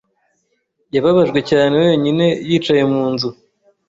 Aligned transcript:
Yababajwe 0.95 1.39
cyane 1.49 1.73
wenyine 1.83 2.25
yicaye 2.47 2.83
mu 2.91 3.03
nzu 3.11 3.29